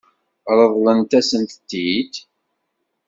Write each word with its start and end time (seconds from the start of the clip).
Ṛeḍlent-asen-t-id? 0.59 2.13